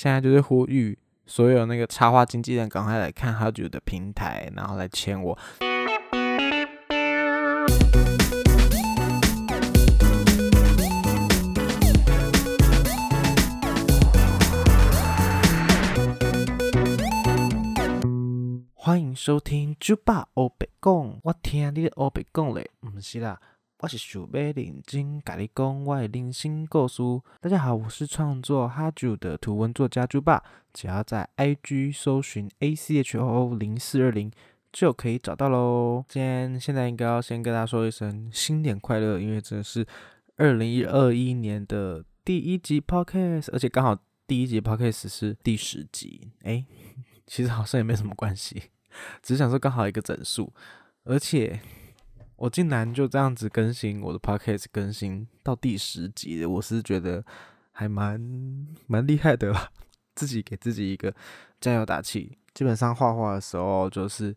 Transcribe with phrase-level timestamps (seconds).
[0.00, 0.96] 现在就是呼吁
[1.26, 5.36] 所有那个插画经纪人赶快来看好久的平台，然后来签我。
[18.76, 23.40] 欢迎收听猪爸欧北讲，我听你的欧北讲嘞，毋是啦，
[23.80, 27.00] 我是想要认真甲你讲我的人生故事。
[27.40, 30.42] 大家好，我是创作哈九的图文作家猪爸，
[30.72, 34.32] 只要在 IG 搜寻 A C H O O 零四二零
[34.72, 36.04] 就可以找到喽。
[36.08, 39.86] 今天现在应该要先跟大家说一声新年快乐，因为这是
[40.38, 46.66] 二零二一年的第一集 Podcast，而且刚好第一集 Podcast 是第十集，诶，
[47.28, 48.60] 其实好像也没什么关系。
[49.22, 50.52] 只是想说刚好一个整数，
[51.04, 51.60] 而且
[52.38, 57.22] 我竟然就这样子更新我的 podcast 更新到第十集我是觉得
[57.72, 58.18] 还蛮
[58.86, 59.68] 蛮厉害的啦，
[60.14, 61.14] 自己给自己一个
[61.60, 62.38] 加油打气。
[62.54, 64.34] 基本上画画的时候就是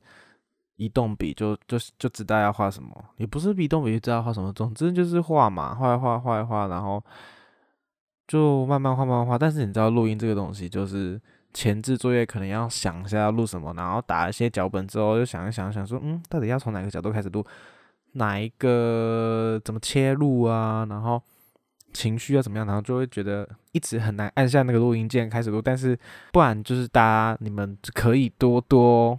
[0.76, 7.04] 移动笔就就就知道要画什么，也不是移动笔就知道画什么，总之就是画嘛，画一画画一画，然后
[8.28, 9.38] 就慢慢画慢慢画。
[9.38, 11.22] 但是你知道录音这个东西就是。
[11.54, 17.46] 前置作业可能要想一下要录什么，然后打一些脚本之后，又想一想，想说，嗯，到底要从哪个角度开始录，
[18.14, 20.86] 哪一个怎么切入啊？
[20.90, 21.22] 然后
[21.94, 22.66] 情绪要怎么样？
[22.66, 25.62] 然后就会觉得一直很难按下那个录音键开始录。
[25.62, 25.98] 但是
[26.32, 29.18] 不然就是大家你们可以多多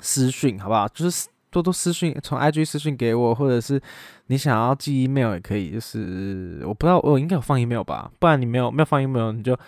[0.00, 0.88] 私讯，好不好？
[0.88, 3.80] 就是多多私讯，从 IG 私讯给我，或者是
[4.26, 5.70] 你想要寄 email 也可以。
[5.72, 8.10] 就是我不知道我应该有放 email 吧？
[8.18, 9.58] 不然你没有没有放 email，你就。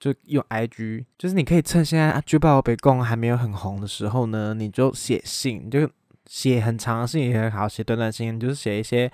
[0.00, 5.86] 就用 I G，就是你可以趁现在《巨爆北宫》还没有很红的时候呢，你就写信，就
[6.30, 9.10] 写很长的信也很好，写短短信，就是写一些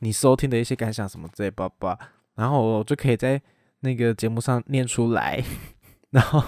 [0.00, 1.96] 你收听的一些感想什么之类，叭叭，
[2.34, 3.40] 然后我就可以在
[3.80, 5.40] 那个节目上念出来，
[6.10, 6.42] 然后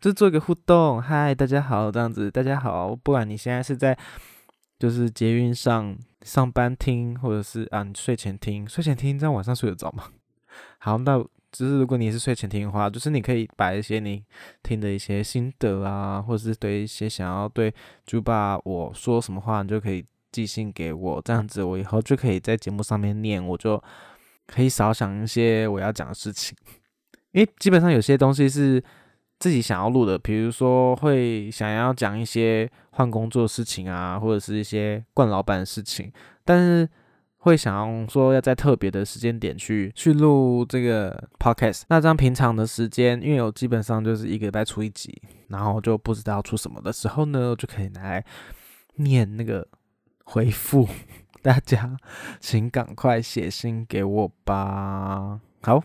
[0.00, 3.94] 就做一个互动，嗨，大家好，这样子，大家好，不管你现在是在
[4.78, 10.04] 就是捷运上上班听，或者是啊你睡前听，睡前听，这样晚上睡得着吗？
[10.78, 11.22] 好，那。
[11.52, 14.24] 只是如果你是睡前听的话，就是你可以把一些你
[14.62, 17.72] 听的一些心得啊，或者是对一些想要对
[18.06, 20.02] 猪爸我说什么话，你就可以
[20.32, 23.80] 寄信给我，这样子我以后就可以在节目上面念，我就
[24.46, 26.56] 可以少想一些我要讲的事情。
[27.32, 28.82] 因为基本上有些东西是
[29.38, 36.10] 自己想要录的，比如说会想要讲一些换工作事情啊，或者是一些惯老板的事情，
[36.44, 36.88] 但是。
[37.42, 48.24] 会想要说要在特别的时间点去去录这个 podcast，那这样平常的时间，因为我基本上就是一个礼拜出一集，然后就不知道出什么的时候呢，就可以拿来
[48.94, 49.66] 念那个
[50.24, 50.88] 回复
[51.42, 51.96] 大家，
[52.38, 55.40] 请赶快写信给我吧。
[55.62, 55.82] 好，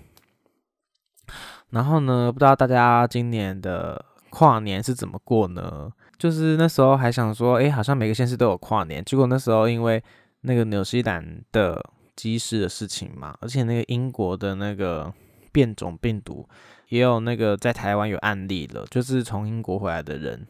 [1.71, 5.91] 然后呢，不知道大家今年的跨年是怎么过呢？
[6.19, 10.03] 就是那时候还想说，哎，好像每个县市都有跨年，结果那时候因为
[10.41, 11.83] 那个纽西兰的
[12.15, 15.13] 机师的事情嘛，而且那个英国的那个
[15.51, 16.47] 变种病毒
[16.89, 20.47] 也有那个在台湾有案例了，就是从英国回来的人，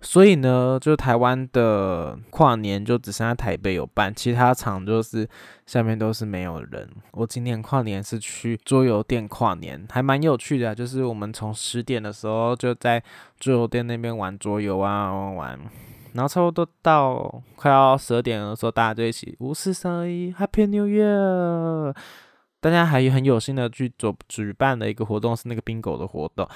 [0.00, 5.28] 所以呢，就台湾的跨年就只剩下台北有办，其他场就是
[5.66, 6.88] 下面都是没有人。
[7.12, 13.02] 我今年跨年是去桌游店跨年，还蛮有趣的，就是我们从十点的时候就在
[13.38, 15.60] 桌游店那边玩桌游啊，玩玩。
[16.12, 21.94] 然后差不多到快要十二点的时候，大家就一起五四三二一，Happy New Year！
[22.60, 26.46] 大家还很有心的去做举办的一个活动是那个 bingo 的活动，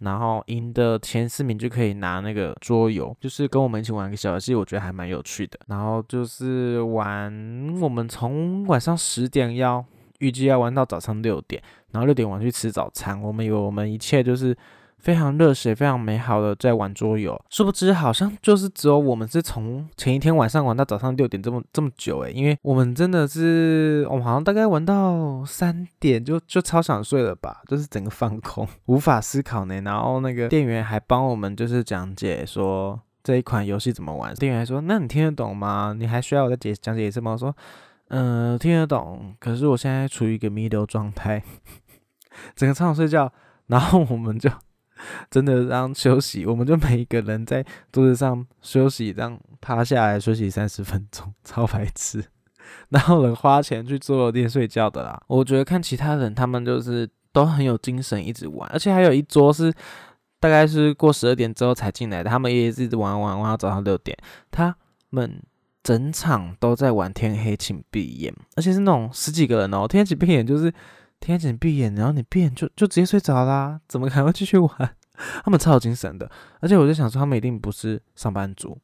[0.00, 5.58] 然后赢的前四名就可以拿那个桌游，就是跟我们一起玩一个小游戏，我觉得还蛮有趣的。
[5.66, 7.32] 然后就是玩，
[7.80, 9.82] 我们从晚上十点要
[10.18, 13.18] 预计要玩到早上六点，然后六点玩去吃早餐。
[13.22, 14.56] 我们以为我们一切就是。
[15.04, 29.78] 非常热血、非常美好的在玩桌游，殊不知好像就是只有我们是从前一天晚上玩到早上六点这么这么久诶，因为我们真的是我们好像大概玩到三点就就超想睡了吧，就是整个放空，无法思考呢。
[29.82, 35.94] 然后那个店员还帮我们就是讲解说这一款游戏怎么玩，店员还说那你听得懂吗？
[35.98, 37.32] 你还需要我再解讲解一次吗？
[37.32, 37.54] 我说
[38.08, 41.42] 嗯听得懂，可是我现在处于一个弥留状态，
[42.56, 43.30] 整个超想睡觉，
[43.66, 44.50] 然后我们就。
[45.30, 52.24] 真的让休息，我们就每一个人在桌子上休息，这样趴下来休息三十分钟， 超白痴。
[52.88, 55.20] 然后人花钱去桌游店睡觉的啦。
[55.26, 59.72] 我觉得看其他人，他们就是都很有精神，一直玩，而且还有一桌是
[60.40, 64.16] 大概是过十二点之后才进来的，他们也一直玩玩玩到早上六点。
[64.50, 64.74] 他
[65.10, 65.42] 们
[65.82, 70.72] 整场都在玩天黑请闭眼，而且是那种十几个人哦，天黑请闭眼就是。
[71.24, 74.96] 天紧闭眼，然后你闭眼就就直接睡着啦，怎么还会继续玩？
[75.44, 76.30] 他们超有精神的，
[76.60, 78.76] 而且我就想说，他们一定不是上班族，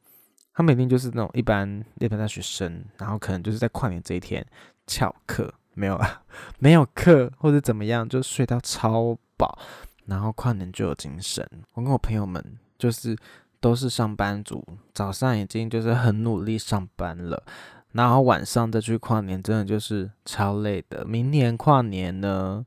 [0.53, 4.45] 他们一定就是那种一般一般大学生，然后可能就是在跨年这一天
[4.87, 6.23] 翘课，没有啊，
[6.57, 9.59] 没有课或者怎么样，就睡到超饱，
[10.05, 11.45] 然后跨年就有精神。
[11.73, 12.41] 我跟我朋友们
[12.79, 13.17] 就是
[13.59, 17.43] 都是上班族，早上已经就是很努力上班了，
[17.93, 21.03] 然后晚上再去跨年，真的就是超累的。
[21.05, 22.65] 明年跨年呢？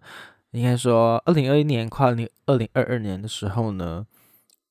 [0.51, 4.07] 应该说，二零二一年跨年，二零二二年的时候呢，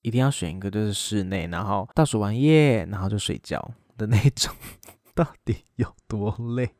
[0.01, 4.53] 一定要选一个就是室内，然后倒数完夜，然后就睡觉的那种。
[5.13, 6.71] 到底有多累？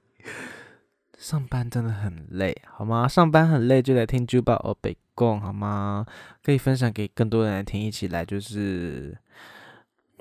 [1.17, 3.07] 上班真的很累，好吗？
[3.07, 6.05] 上班很累就来听《珠宝欧北贡》，好吗？
[6.41, 9.17] 可以分享给更多人来听，一起来就是。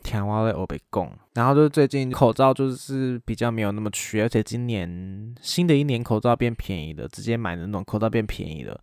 [0.03, 8.79] 天花的欧被供，然后就是最近口罩就是比较没有那么缺，而且今年新的一年口罩变便宜了，直接买的那种口罩变便宜了。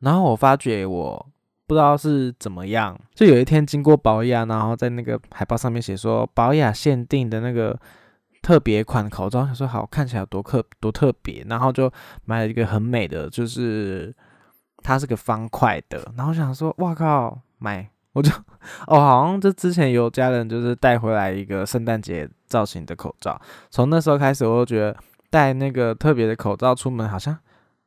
[0.00, 1.26] 然后我发觉我
[1.66, 7.78] 不知道是怎么样，就有一天经过保雅，然后在那个海报上面写说保雅限定的那个
[8.40, 11.92] 特别款口罩，他说好看起来多特多特别，然后就
[12.24, 14.14] 买了一个很美的，就是
[14.82, 17.90] 它是个方块的，然后想说哇靠买。
[18.18, 18.32] 我就
[18.88, 24.96] 哦，好像就之前有家人就是带回来一个圣诞节造型的口罩，从那时候开始，我就觉得
[25.30, 27.38] 戴那个特别的口罩出门，好像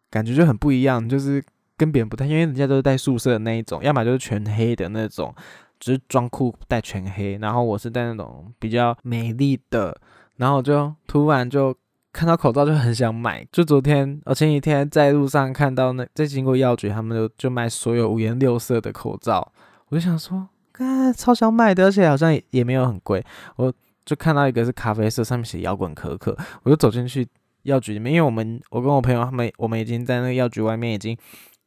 [0.09, 1.43] 感觉就很不一样，就是
[1.75, 5.35] 跟别人不太，因为人家都是戴素色的那一种，要么就是全黑的那种，
[5.77, 9.99] 只是装酷戴全黑，然后我是戴那种比较美丽的，
[10.37, 11.75] 然后就突然就
[12.13, 19.51] 看到口罩就很想买，就昨天我前几天在路上看到那在经过药局，他们就就卖所有五颜六色的口罩。
[19.91, 23.23] 我就想说，看超想买的，而且好像也没有很贵。
[23.57, 23.71] 我
[24.05, 27.27] 就看到一个是咖啡色，上面写摇滚可可，我就走进去
[27.63, 31.15] 药局里面，因为我们我跟我朋友他们，我们已经在那个药局外面已经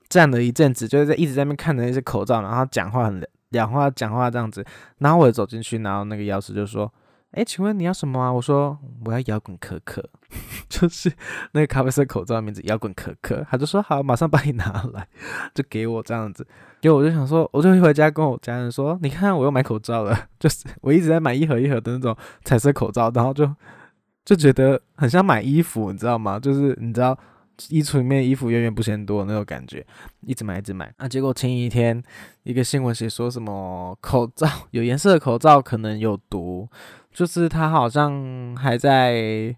[0.09, 4.65] 站了一阵子，就是在一直在那边看着那些口罩，然后讲话很讲话讲话这样子。
[4.99, 6.93] 然后我走进去，然后那个药师就说。
[7.35, 8.33] 哎，请问你要什么啊？
[8.33, 10.09] 我说我要摇滚可可，
[10.69, 11.13] 就是
[11.53, 13.45] 那个咖啡色口罩的名字，摇滚可可。
[13.51, 15.07] 他就说好，马上帮你拿来，
[15.53, 16.47] 就给我这样子。
[16.81, 23.51] 结果我就想说，我就回家跟我家人说，你看我又买口罩了， 就是我一直在买一盒一盒的那种彩色口罩，然后就
[24.25, 26.39] 就觉得很像买衣服，你知道吗？
[26.39, 27.19] 就是你知道
[27.69, 29.87] 衣橱里面衣服源源不嫌多那种感觉，
[30.21, 30.93] 一直买一直买。
[30.99, 32.03] 那结果前一天
[32.43, 36.69] 一个新闻写说什么口罩有颜色的口罩可能有毒。
[37.13, 39.55] 就是他好像还在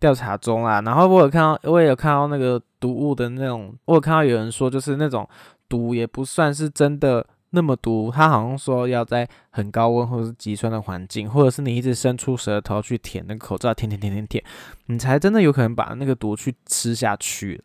[0.00, 5.28] 调查中啊，然后我有看到，我也有看到那个毒物的那种，我有看到有人说，就是那种
[5.68, 14.44] 毒也不算是真的那么毒，他好像说要在很高温或者是极酸的环境，或者是你一直伸出舌头去舔那个口罩，舔舔舔舔舔，
[14.86, 17.62] 你才真的有可能把那个毒去吃下去。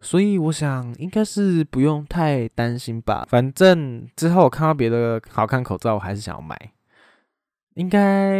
[0.00, 6.72] 所以我想应该是不用太担心吧，反正之后我看到别的好看口罩，我还是想要买。
[7.74, 8.36] 应该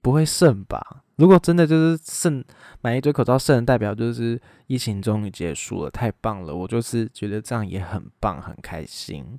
[0.00, 1.02] 不会剩吧？
[1.18, 2.42] 如果真的就是剩
[2.80, 6.54] 买一堆口罩剩，代表就是疫情终于结束了，太棒了！
[6.54, 9.38] 我就是觉得这样也很棒，很开心。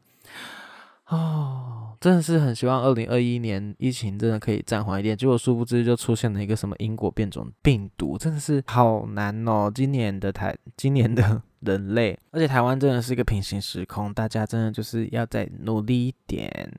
[1.07, 5.17] 哦，真的是很希望二零二一年疫情真的可以暂缓一点。
[5.17, 9.71] 结果殊不知就出现了一个什么英国变种病毒，真的是好难哦。
[9.73, 16.71] 今年的台，今年的人类，而且台湾真的是一个平行时空，大家真的就是要再努力一点。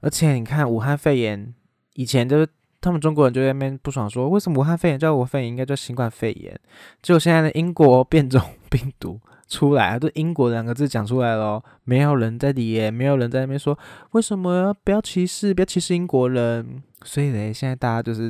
[0.00, 1.54] 而且你看武汉肺炎，
[1.94, 2.46] 以前就是
[2.80, 6.58] 他们中国人就在那边不爽说，为什么武汉肺炎叫武汉肺炎，应该叫新冠肺炎？
[7.02, 9.20] 结果现在的英国变种病毒。
[9.50, 13.78] 出来，就英国两个字讲出来了，没有人在理，没有人在那边说
[14.10, 16.82] 为什么不要歧视，不要歧视英国人。
[17.02, 18.24] 所以呢，现在大家就是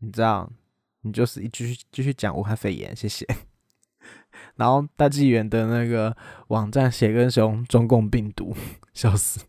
[0.00, 0.46] 你知道，
[1.00, 3.26] 你就是继续继续讲武汉肺炎，谢谢。
[4.56, 6.14] 然后大纪元的那个
[6.48, 8.54] 网站写跟熊中共病毒，
[8.92, 9.40] 笑死。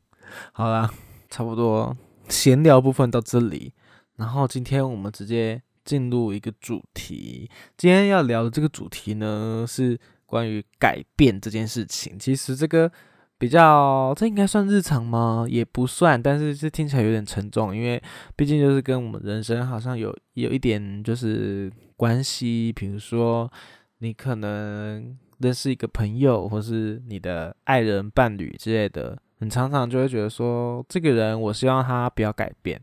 [0.53, 0.89] 好啦，
[1.29, 1.97] 差不多
[2.29, 3.73] 闲聊部分到这里，
[4.19, 7.49] 然后今天我们直接进入一个主题。
[7.75, 9.99] 今天要聊的这个主题呢是。
[10.29, 12.91] 关于改变这件事情，其实这个
[13.39, 15.47] 比较，这应该算日常吗？
[15.49, 17.99] 也不算，但是这听起来有点沉重，因为
[18.35, 22.71] 毕竟就是跟我们人生好像有有一点就是关系。
[22.71, 23.51] 比如说，
[23.97, 32.79] 你可能认识一个朋友，或是你的爱人、伴侣之类的，你常常就会觉得说，这个人我希望他不要改变，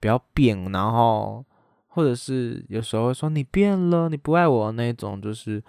[0.00, 1.44] 不要变，然后
[1.86, 5.62] 或者是有时候会说你变了，你不爱我那种，就是。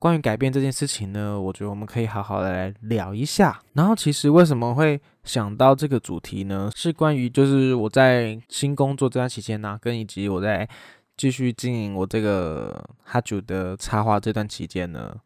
[0.00, 3.60] 关于改变这件事情呢，我觉得我们可以好好的来聊一下。
[3.72, 6.70] 然后，其实为什么会想到这个主题呢？
[6.72, 10.68] 是关于就是我在新工作这段期间呢，跟以及我在
[11.16, 15.16] 继续经营我这个哈九的插画这段期间呢，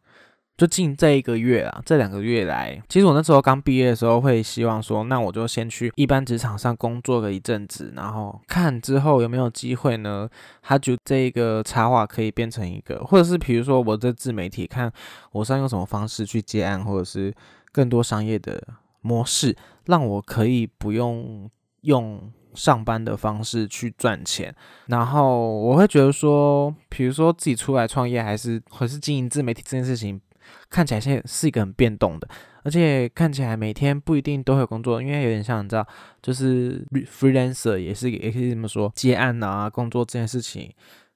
[0.55, 10.29] 就近这一个月啊，这两个月来，其实我那时候刚毕业的时候，会希望说，那我就先去一般职场上工作个一阵子，然后看之后有没有机会呢？
[10.61, 14.91] 他就这一个插画可以变成一个，或者是比如说我这自媒体，看
[15.31, 17.33] 我是用什么方式去接案，或者是
[17.71, 18.61] 更多商业的
[19.01, 19.55] 模式，
[19.87, 21.49] 让我可以不用
[21.81, 24.55] 用上班的方式去赚钱。
[24.85, 30.21] 然后我会觉得说，比如说自己出来创业，还是还是经营自媒体这件事情。
[30.69, 32.27] 看起来现在是一个很变动的，
[32.63, 35.87] 而且看起来每天不一定都会有工作，因为有点像你知道，
[36.21, 40.71] 就是 freelancer 也是也可以这么说，接案啊工作这件事情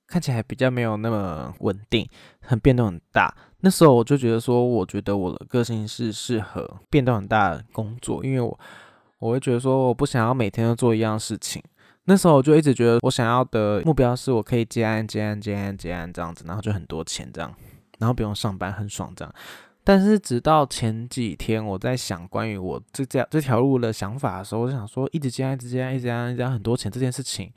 [0.08, 2.08] 看起来比较没有那么稳定，
[2.42, 3.34] 很变动很大。
[3.62, 8.60] 那时候我就觉得说，我觉得我的个性是适合变动很大的工作，因为我
[9.20, 11.62] 我会觉得说，我不想要每天都做一样事情。
[12.10, 17.54] 那时候我就一直觉得，我想要的目标是我可以接案接案接案接案这样子，然后就很多钱这样。
[17.98, 19.34] 然后不用上班，很爽这样。
[19.84, 27.50] 但是直到前几天，我在想关于我这这这条路的想法的时候，我想说，一直接案，一直接，一直接，一直接很多钱这件事情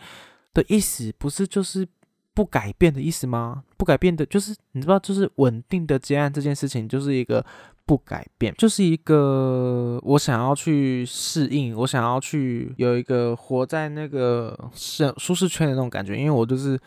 [0.54, 1.84] 的意思，不是就是
[2.32, 3.64] 不改变的意思吗？
[3.76, 7.44] 不改变的，就是你知道，就是稳定的接案这件事情，就是一个
[7.84, 16.78] 不改变，就是一个我想要去适应，我想要去有一个活在那个是舒适圈的那种感觉，因为我就是。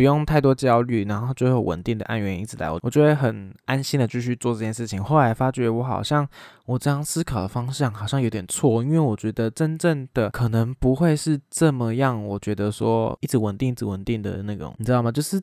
[0.00, 5.04] 不用太多焦虑，然后就会稳定的按源一直来，我就会很安心的继续做这件事情。
[5.04, 6.26] 后来发觉我好像
[6.64, 12.24] 我这样思考的方向好像有点错，因为我觉得真正的可能不会是这么样。
[12.26, 15.12] 我觉得说一直稳定、一直稳定的那种，你知道吗？
[15.12, 15.38] 就是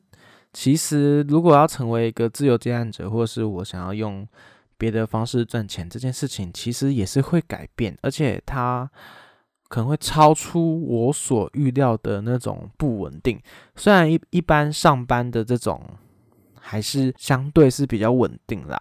[0.52, 4.26] 其实如果要成为一个自由接案者，或者是我想要用
[4.76, 8.90] 别的方式赚钱，这件事情其实也是会改变，而且它。
[9.68, 13.38] 可能会超出我所预料的那种不稳定。
[13.76, 15.80] 虽然一一般上班的这种
[16.58, 18.78] 还是相对是比较稳定啦，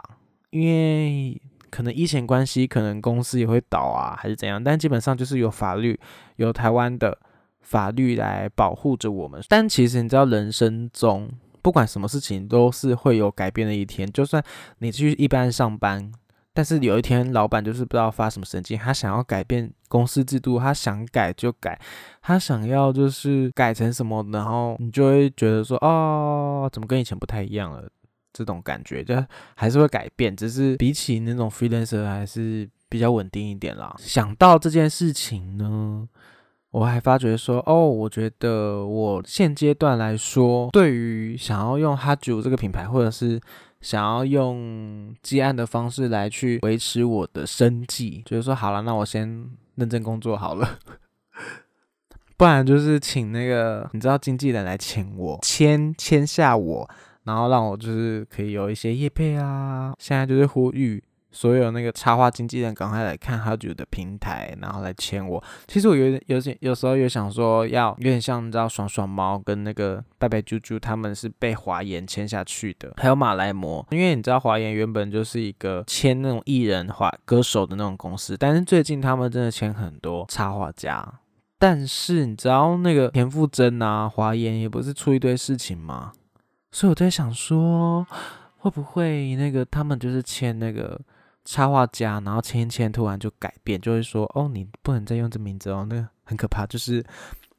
[0.49, 1.39] 因为
[1.69, 4.63] 可能疫情关系，可能公司也会倒啊，还是怎样。
[4.63, 5.99] 但基本上就是有法律，
[6.37, 7.17] 有台湾的
[7.59, 9.41] 法律来保护着我们。
[9.49, 11.29] 但其实你知道，人生中
[11.61, 14.09] 不管什么事情都是会有改变的一天。
[14.11, 14.41] 就算
[14.79, 16.11] 你去一般上班。
[16.57, 21.79] 但是有一天，老板就是不知道发什么神经，他想要改变公司制度，他想改就改，
[22.19, 27.87] 他想要就是改成什么，然后你就会觉得说，哦，怎么跟以前不太一样了？
[28.33, 29.23] 这种感觉就
[29.53, 33.95] 还是会改变，只是比起那种 freelancer 还是比较稳定一点啦。
[33.99, 36.09] 想到这件事情呢，
[36.71, 43.39] 我还发觉说，哦，我觉得我现阶段来说，对于想要用哈九这个品牌，或者是
[43.81, 50.79] 想要用接案的方式来去维持我的生计，就是说好了，那我先认真工作好了，
[52.37, 56.89] 不然就是请那个你知道经纪人来请我，签签下我，
[57.23, 59.93] 然后让我就是可以有一些业配啊。
[59.99, 61.03] 现在就是呼吁。
[61.31, 65.43] 所有那个插画经纪人赶快来看哈九的平台，然后来签我。
[65.67, 73.85] 其实我有点有点有时候也想说，要有点像你知道爽爽猫跟那个拜拜猪猪，他们是被华研签下去的，还有马来模。
[73.91, 81.07] 因为你知道华研原本就是一个签那种艺人、华歌手的那种公司，但是最近他们真的签很多插画家。
[81.59, 86.13] 但是你知道那个田馥甄啊，华研也不是出一堆事情吗？
[86.71, 88.07] 所以我在想说，
[88.57, 90.99] 会不会那个他们就是签那个。
[91.49, 96.65] 插画家，然后签一签，突然就改变，就会说哦，你不能再用这名字哦，那个很可怕。
[96.65, 97.01] 就是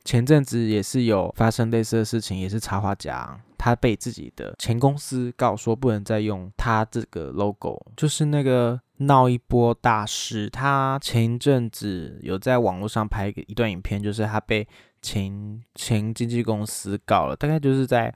[0.04, 10.50] 前阵子也是有发生类似的事情，也是插画家，他被自己的前公司告说不能再用他这个 logo，就是那个闹一波大师。
[10.50, 14.68] 他前阵子有在网络上拍一段影片，就是他被
[15.00, 18.14] 前前经纪公司告了，大概就是在。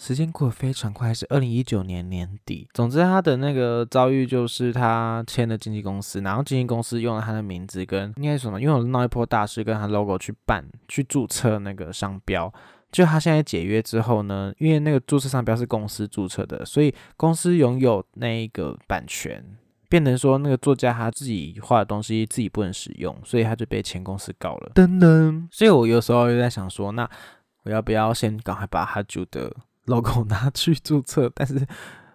[0.00, 2.66] 时间过得非常快，是二零一九年年底。
[2.72, 12.50] 总之，他的那个遭遇就是他签了经纪公司，然后经纪公司用了他的名字跟应该什么，用了那一波大师跟他 logo 去办去注册那个商标。
[12.90, 19.44] 就他现在解约之后呢，因为那个注册商标是公司注册的，所以公司拥有那一个版权，
[19.90, 24.72] 变成说那个作家他自己画的东西自己不能使用，所以他就被前公司告了。
[24.74, 27.06] 噔噔，所以我有时候又在想说，那
[27.64, 29.54] 我要不要先赶快把他就的。
[29.86, 31.66] Logo 拿去注册，但是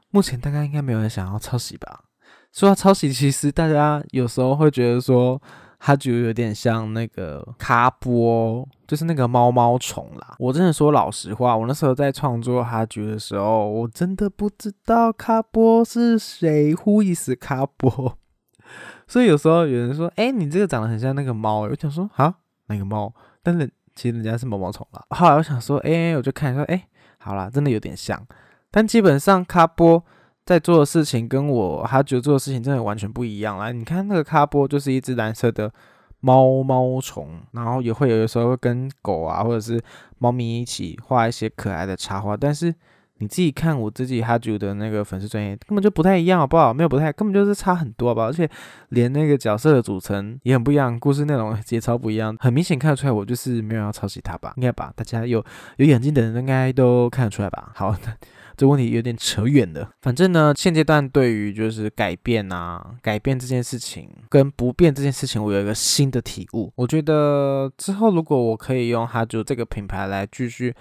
[0.09, 2.05] 目前大概应该没有人想要抄袭吧。
[2.51, 5.41] 说到抄袭，其实大家有时候会觉得说，
[5.77, 10.35] 它就有点像那个卡波，就是那个猫猫虫啦。
[10.39, 18.17] 我真的说老实话，我那时候在创作哈局的时候，我真的不知道卡波是谁，Who is 卡波？
[19.05, 22.35] 所以有时候有人说，哎，你这个长得很像那个猫，我想说，啊，
[22.67, 23.13] 那个猫？
[23.43, 25.03] 但是其实人家是毛毛虫啦。
[25.09, 26.87] 后来我想说，哎，我就看说，哎。
[27.25, 28.23] 好啦，真的有点像，
[28.69, 30.03] 但基本上卡波
[30.45, 33.71] 在做的事情跟我他觉做的事情真的完全不一样啦。
[33.71, 35.71] 你看那个卡波就是一只蓝色的
[36.19, 39.83] 猫猫虫，然后也会有的时候会跟狗啊或者是
[40.19, 42.73] 猫咪一起画一些可爱的插画，但是。
[43.19, 46.73] 你自己看我自己哈九的那个粉丝专业根本就不太一样，好不好？
[46.73, 48.27] 没有不太，根本就是差很多，好不好？
[48.27, 48.49] 而且
[48.89, 54.53] 连那个角色的组成也很不一样，故事内容也超不一样，很明显看得出来，我就是没有要抄袭他吧？
[54.57, 54.91] 应该吧？
[54.97, 55.43] 大家有
[55.77, 57.71] 有眼睛的人应该都看得出来吧？
[57.73, 57.95] 好，
[58.57, 59.89] 这问题有点扯远了。
[60.01, 66.69] 反正呢，现阶段对于就是改变啊，改变这件事情跟不变这件事情，我有一个新的体悟。
[66.75, 70.75] 我觉得之后如果我可以用哈九这个品牌来继续。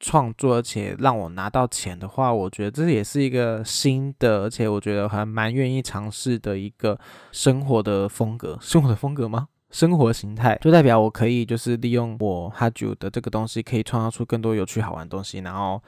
[0.00, 6.98] 创作，而且让我拿到钱的话，我觉得这也是一个新的，而且我觉得还蛮愿意尝试的一个
[7.30, 8.58] 生活的风格。
[8.60, 9.48] 生活的风格吗？
[9.70, 15.80] 生活形态，就代表我可以就是利用我哈九的这个东西，可以创造出更多有趣好玩的东西，然后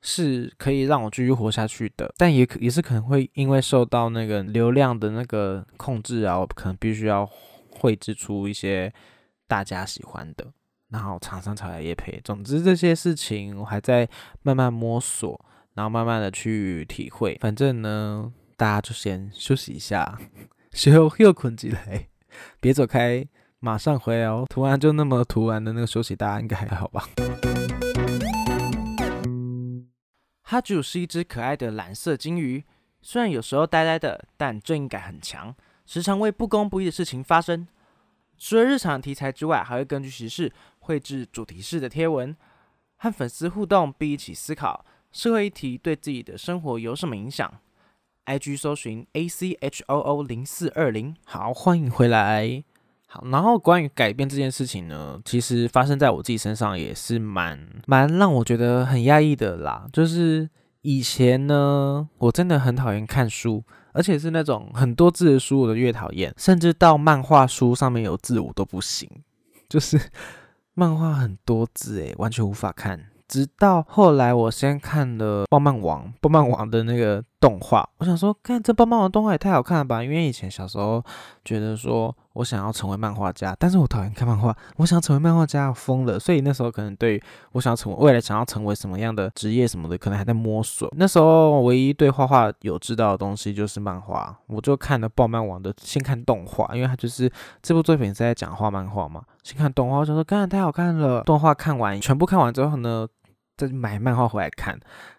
[0.00, 2.12] 是可以让我继续活下去的。
[2.16, 7.28] 但也可也是可能会因为受到那个流量的那个控制啊，我可能必须要
[7.70, 8.92] 绘制出一些
[9.46, 10.44] 大家喜欢的。
[10.90, 14.08] 然后厂商才来也赔，总之这些事情我还在
[14.42, 15.38] 慢慢摸索，
[15.74, 17.36] 然后慢慢的去体会。
[17.40, 20.18] 反正呢，大家就先休息一下，
[20.72, 22.08] 随后又困起来，
[22.58, 23.26] 别走开，
[23.60, 24.46] 马上回来哦。
[24.48, 27.06] 涂完就那么涂完的那个休息，大家应该还好吧？
[30.40, 32.64] 哈主是一只可爱的蓝色金鱼，
[33.02, 35.54] 虽然有时候呆呆的，但正义感很强，
[35.84, 37.68] 时常为不公不义的事情发生。
[38.38, 40.52] 除了日常题材之外，还会根据时事。
[40.88, 42.34] 绘制主题式的贴文，
[42.96, 47.52] 和粉丝互动，并一起思考社会议题对自己的生活有什么影响。
[48.24, 52.64] IG 搜寻 A C H O O 零四二零，好，欢迎回来。
[53.06, 59.86] 好，然后关于改变这件事情呢，其实发生在我自己身上也是蛮蛮让我觉得很压抑的啦。
[59.92, 60.48] 就是
[60.80, 69.06] 以前呢，我真的很讨厌看书，而且是那种很多字的书，我都越讨厌，甚至到漫画书上面有字我都不行，
[69.68, 70.00] 就是。
[70.78, 73.06] 漫画很多字诶，完全无法看。
[73.26, 80.02] 直到后来，我先看了《棒棒王》，《棒棒王》的那个动画，我想说，看这《爆漫王》动画也太好看了吧！
[80.02, 81.00] 因为以前小时候
[81.44, 86.18] 觉得说我想要成为漫画家，但是我讨厌看漫画，我想成为漫画家疯了。
[86.18, 87.22] 所以那时候可能对
[87.52, 90.92] 我想要成为未来想要成为什么样的职业什么的，可能还在摸索。
[90.96, 97.30] 那时候唯一对画画有知道的东西就是漫画，我就看了《爆漫王》的，先看动画，因为它就是
[97.62, 99.22] 这部作品是在讲画漫画嘛。
[99.44, 101.22] 先看动画，我想说，看太好看了。
[101.22, 103.06] 动画看完，全部看完之后呢？
[103.56, 104.78] 再买漫画回来看，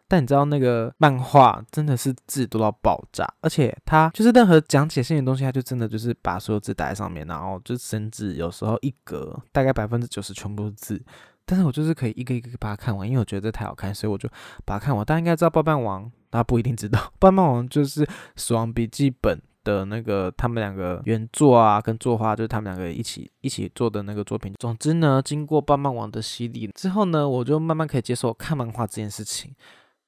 [0.09, 11.01] 但你知道那个漫画真的是字多到爆炸，而且它就是任何讲解性的东西，它就真的就是把所有字打在上面，然后就甚至有时候一格大概百分之九十全部是字，
[11.45, 14.27] 但是我就是可以一个一个把它看完，因为我觉得这太好看，所以我就
[14.65, 15.05] 把它看完。
[15.05, 18.03] 大家应该知道《爆漫王》，大家不一定知道，《爆漫王》就是
[18.35, 19.37] 《死亡笔记本》。
[19.61, 24.53] 的那个他们两个原作啊，跟作画就是他们两个一起一起做的那个作品。
[24.57, 29.53] 总之呢，经过棒棒王的洗礼之后呢，我就慢慢可以接受看漫画这件事情，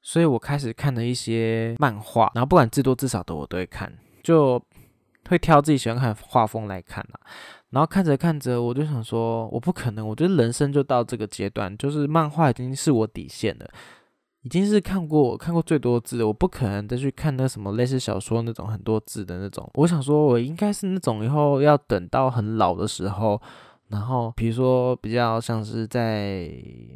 [0.02, 3.92] 所以我开始看了一些漫画，然后不管字多字少的我都会看，
[4.24, 4.62] 就
[5.30, 7.20] 会挑自己喜欢看的画风来看啊。
[7.70, 13.70] 然后看着看着，我就想说，我不可能，我觉得人生就到这个阶段，就是漫画已经是我底线了。
[14.44, 19.70] 已经是看过看过最多字的，我不可能再去看那什么类似小说那种很多字的那种。
[19.76, 23.40] 我想说，我应该是那种以后要等到很老的时候，
[23.92, 26.50] 然后比如说比较像是在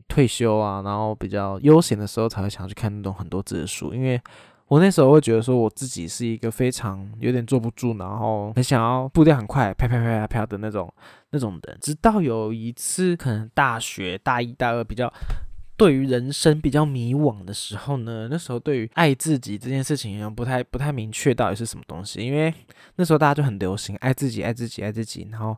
[0.08, 3.94] 退休啊，然后比较悠闲的时候才会想去看那种很多字的书。
[3.94, 4.20] 因为
[4.68, 10.92] 我那时候会觉得说，我自己是一个非常有点坐不住，然后很想要步调很快，啪啪啪啪啪的那种
[11.32, 11.78] 那种人。
[11.82, 15.12] 直到有一次，可能大学大一大二比较。
[15.78, 22.54] 对于人生比较迷惘的时候呢，那时候对于爱自己这件事情不太不太明确到底是什么东西，因为
[22.96, 25.54] 那时候大家就很流行爱自己爱自己爱自己，然后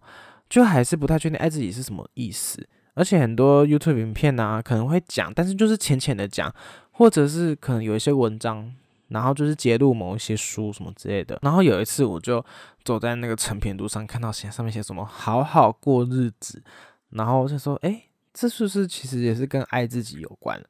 [0.50, 6.54] 就还是不太确定爱自己是什么意思，而且很多 YouTube 影片啊可能会讲，但是就是浅浅的讲，
[6.92, 8.74] 或者是可能有一些文章，
[9.10, 11.40] 然后就是揭露某一些书什么之类的。
[11.42, 12.44] 然后有一次我就
[12.84, 16.64] 走在那个成品路上，看到写上面写什么好好过日子，
[17.12, 18.04] 然后我就说哎。
[18.40, 20.64] 这是不是其实也是跟爱自己有关？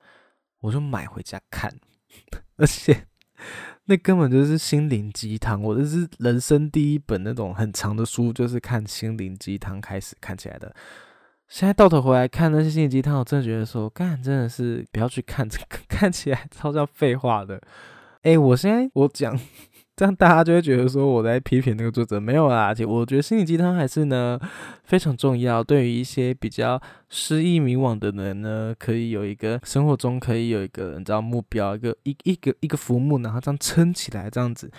[0.62, 1.70] 我就买回家看，
[2.56, 3.06] 而且
[3.88, 5.62] 那根本就是心灵鸡汤。
[5.62, 10.73] 我这是人生第一本那种很长的书，就是看心灵鸡汤开始看起来的。
[11.47, 17.62] 现在到头回来看那些心灵鸡汤，我真的觉得说，干真的是不要去看这个， 看起来超像废话的。
[18.23, 19.39] 哎，我现在我讲
[19.98, 22.72] 这样大家就会觉得说我在批评那个作者，没有啦。
[22.72, 24.40] 且我觉得心理鸡汤还是呢
[24.84, 26.80] 非常重要，对于一些比较
[27.10, 34.72] 失意迷惘的人呢，可以有一个生活中可以有一个你知道目标，一个一一个一个浮木，然后这样撑起来，这样子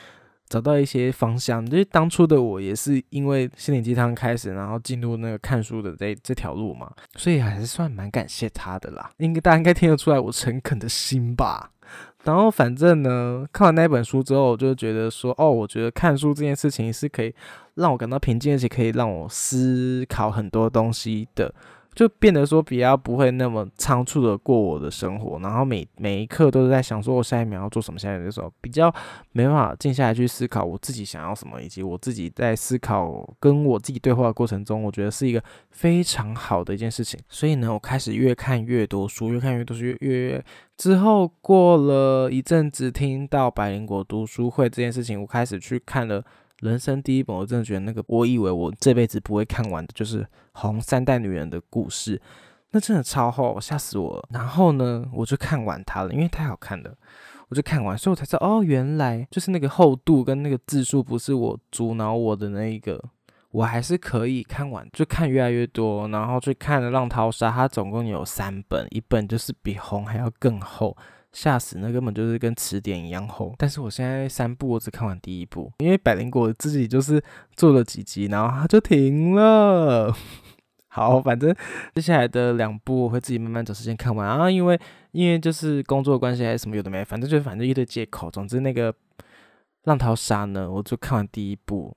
[0.49, 1.69] 找到一些方向。
[1.69, 9.11] 就是当初的我也是因为心理鸡汤开始，然后进入那个看书的这这条路嘛，所以还是算蛮感谢他的啦。
[9.17, 11.73] 应该大家应该听得出来我诚恳的心吧。
[12.29, 17.35] 然后反正呢，看完那本书之后，我就觉得说，哦，我觉得看书这件事情是可以
[17.77, 21.51] 让我感到平静，而且可以让我思考很多东西的，
[21.99, 28.89] 就变得说比较不会那么仓促的过我的生活，然后每每一刻都是在想说我下一秒要做什么，下一秒的时候比较
[29.33, 37.19] 没办法静下来去思考我自己想要什么，以及我自己在思考跟我自己对话的过程中，我觉得是一个非常好的一件事情。
[37.29, 40.45] 所以呢，我开始越看越多书，越看越多书，越越。
[40.77, 46.25] 之后过了一阵子，听到百灵果读书会这件事情，我开始去看了
[46.61, 47.37] 人生第一本。
[47.37, 52.16] 我真的觉得那个，我以为我这辈子不会看完的，就是《红三代女人的故事》，
[52.71, 54.29] 那真的超厚，吓死我了。
[54.31, 56.94] 然后呢，我就看完它了，因为太好看了，
[57.49, 63.03] 我就看完，所以我才知道，哦，原来就是那个厚度跟那个字数不是我阻挠我的那一个。
[63.51, 70.94] 我还是可以看完，就看越来越多，然后去看《浪淘沙》，它总共有三本，一本就是比《红》还要更厚，
[71.40, 73.55] 吓死，那根本就是跟词典一样厚。
[73.57, 77.22] 但是我现在三部我只看完第一部，因为百灵果自己就是
[77.55, 80.12] 做了几集，然后它就停了。
[80.90, 81.55] 好，反正
[81.94, 84.81] 接下来的两部我会自己慢慢找时间看完啊，因为
[85.12, 88.29] 因为就是工作关系还是什么有的没，反正就反正一堆借口。
[88.29, 88.92] 总之那个
[89.85, 91.96] 《浪淘沙》呢，我就看完第一部。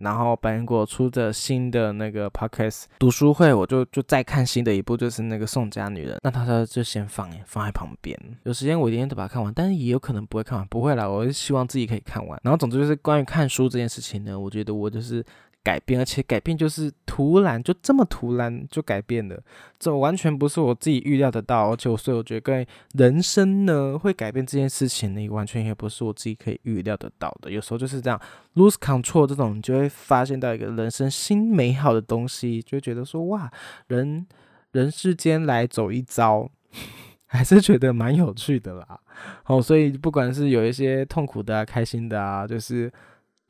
[0.00, 6.18] 然后百灵果出的新的那个 podcast 读书会，我就就再看新的一部，就是那个宋家女人。
[6.22, 12.40] 那他说就先放放在旁边，有时间我一定得把它看完，但是也有可能不会看完，不会啦，我是希望自己可以看完。
[12.42, 15.24] 然后总之就是关于看书这件事情呢，我觉得我就是。
[15.62, 19.38] 改变，而且改变就是突然，就这么突然就改变了，
[19.78, 27.50] 这完全不是我自己预料得到，而且我所以我觉得人生呢会改变这件事情呢，完全也不是我自己可以预料得到的。
[27.50, 28.18] 有时候就是这样
[28.54, 33.50] ，lose control 这种，你就会发现到一个人生新美好的东西，就觉得说哇，
[33.88, 34.26] 人
[34.72, 36.50] 人世间来走一遭，
[37.26, 38.98] 还是觉得蛮有趣的啦。
[39.44, 42.90] 哦，所以不管是有一些痛苦的啊，开心的啊，就是。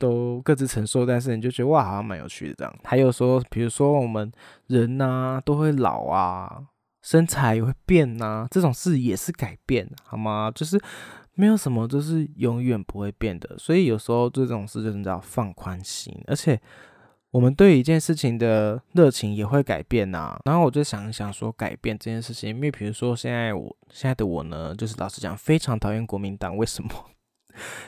[0.01, 2.75] 都各自承受，但是你就觉得哇，好像蛮有趣的这样。
[2.83, 4.33] 还有说，比如说我们
[4.67, 6.63] 人呐都会老啊，
[7.03, 10.51] 身材也会变呐，这种事也是改变，好吗？
[10.55, 10.81] 就是
[11.35, 13.57] 没有什么就是永远不会变的。
[13.59, 16.59] 所以有时候这种事就是叫放宽心，而且
[17.31, 20.37] 我们对一件事情的热情也会改变呐。
[20.45, 26.91] 然后我就想一想说，改变这件事情，因为比如说现在我现在的我呢，就是老实讲，非常讨厌国民党，为什么？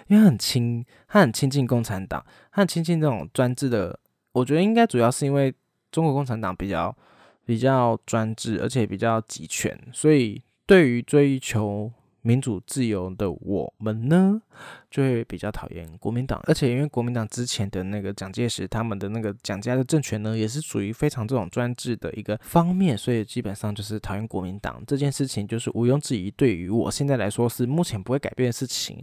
[0.09, 3.99] 因为很亲，他很亲近共产党，他很亲近这种专制的。
[4.33, 5.53] 我觉得应该主要是因为
[5.91, 6.97] 中国共产党比较
[7.45, 14.41] 比较专制，而且比较集权，所以对于追求民主自由的我们呢，
[14.91, 16.41] 就会比较讨厌国民党。
[16.45, 26.31] 而且因为国民党之前的那个蒋介石他们的那个蒋家的政权呢，也是属于非常这种专制的一个方面，所以基本上就是讨厌国民党这件事情，就是毋庸置疑。
[26.31, 28.99] 对于我现在来说，是目前不会改变的事情。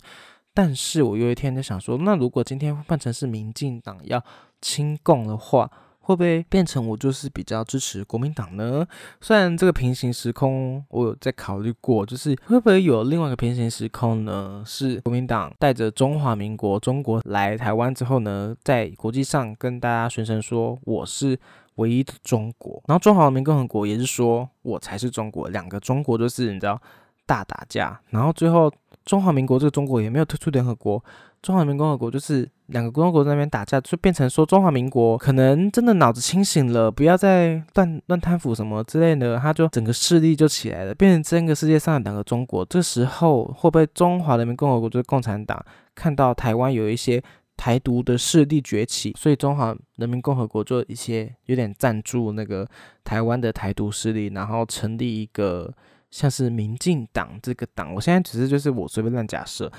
[0.54, 4.22] 但是我有一天就想说，那如果今天换成是民进党要
[4.62, 8.86] 亲共的话，会不会变成我就是比较支持国民党呢？
[9.22, 14.64] 虽然这个平行时空我有在考虑过，就是会不会有另外一个平行时空呢？
[14.66, 21.40] 是国民党带着中华民国中国来台湾之后呢，在国际上跟大家宣称说我是
[21.76, 26.82] 唯一的中国，然后中华人民共和国也是说我才是中国，两个中国就是你知道
[27.28, 28.70] 大打架，然后最后。
[29.06, 31.04] 中华民国这个中国也没有退出联合国，
[31.42, 42.64] 中华人民共和国就是两个共和国在那边打架，就变成说中华民国可能真的脑子清醒了，不要再乱乱贪腐什么之类的，他就整个势力就起来了，变成整个世界上的两个中国。
[42.66, 45.64] 这时候会不会中华人民共和国就是共产党
[45.96, 47.24] 看到台湾有一些
[47.58, 52.68] 台独的势力崛起，所以中华人民共和国做一些有点赞助那个
[53.04, 55.74] 台湾的台独势力，然后成立一个。
[56.12, 59.72] 像是民进党这个党，我现在只是就是我随便乱假设，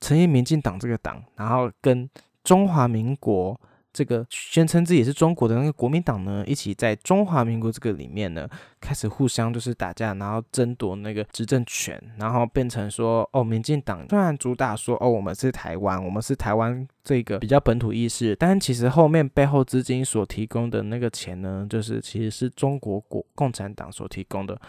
[0.00, 2.08] 成立民进党这个党，然后跟
[2.42, 3.58] 中华民国
[3.92, 8.48] 这个宣称自己是中国的那个国民党呢，一起在中华民国这个里面呢，
[8.80, 24.60] 开始互相就是打架，然后争夺那个执政权，然后变成说，哦，民进党虽然主打说，哦，我们是台湾，我们是台湾这个比较本土意识，但其实后面背后资金所提供的那个钱呢，就是其实是中国国共产党所提供的。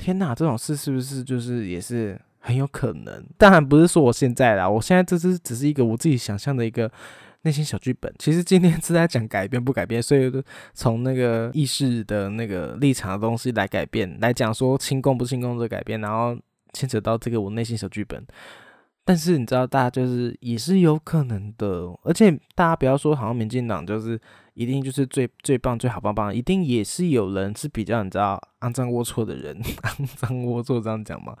[0.00, 3.22] 天呐，这种事是不是就是也是很有可能。
[3.36, 6.90] 当然不是说我现在啦，我现在这只只是一个我自己想象的一个
[7.42, 8.10] 内心小剧本。
[8.18, 10.32] 其实今天 是在讲改变不改变，所以
[10.72, 16.34] 从那个意识的那个立场的东西来改变，来讲说轻功不轻功的改变，然后
[16.72, 18.24] 牵扯到这个我内心小剧本。
[19.10, 21.66] 但是你知道，大家就是也是有可能的，
[22.04, 24.16] 而且大家不要说好像民进党就是
[24.54, 31.36] 一定就是最最棒最好棒棒，一定也是有人是比较你知道肮脏龌龊的人，肮脏龌龊这样讲嘛？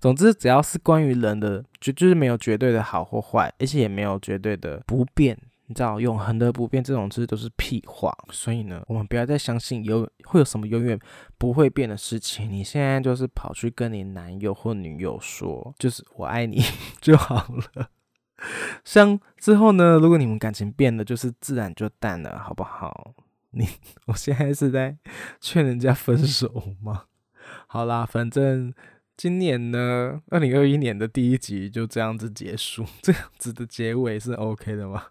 [0.00, 5.38] 总之，只要是关于人的，就就是没有绝对的好或坏，而且也没有绝对的不变。
[5.74, 10.96] 你知道永恒的不变这种字都是屁话，所以呢，我们不要再相信有会有什么永远
[11.36, 12.48] 不会变的事情。
[12.48, 16.62] 你现在就是跑去跟你男友或女友说，就是我爱你
[17.02, 17.88] 就好了。
[18.84, 23.12] 像之后呢，如果你们感情变了，就是自然就淡了，好不好？
[23.50, 23.66] 你
[24.06, 24.96] 我现在是在
[25.40, 27.06] 劝人家分手吗？
[27.66, 28.72] 好啦，反正
[29.16, 35.06] 今年呢，二零二一年的第一集就这样子结束，这样子的结尾是 OK 的吗？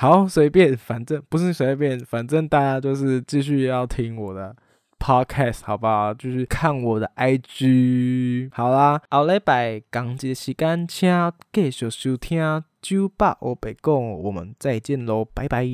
[0.00, 4.56] 好，随便，反正不是随便，反正大家就是继续要听我的
[4.98, 6.14] podcast，好不好？
[6.14, 8.48] 就是看我的 IG。
[8.50, 15.66] 好啦，后礼拜讲节时间，请继续收听九八我白讲，我们再见喽，拜拜。